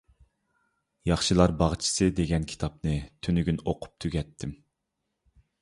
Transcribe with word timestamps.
«ياخشىلار 1.09 1.53
باغچىسى» 1.59 2.09
دېگەن 2.21 2.49
كىتابنى 2.53 2.97
تۈنۈگۈن 3.27 3.63
ئوقۇپ 3.67 3.95
تۈگەتتىم. 4.07 4.57